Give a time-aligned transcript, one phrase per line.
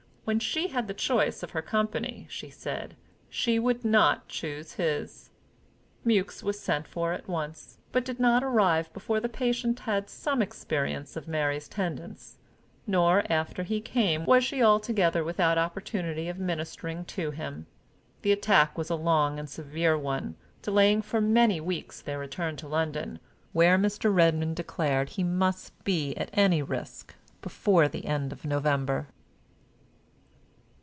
[0.23, 2.95] When she had the choice of her company, she said,
[3.27, 5.29] she would not choose his.
[6.05, 10.09] Mewks was sent for at once, but did not arrive before the patient had had
[10.09, 12.37] some experience of Mary's tendance;
[12.87, 17.65] nor, after he came, was she altogether without opportunity of ministering to him.
[18.21, 22.69] The attack was a long and severe one, delaying for many weeks their return to
[22.69, 23.19] London,
[23.51, 24.13] where Mr.
[24.13, 29.07] Redmain declared he must be, at any risk, before the end of November.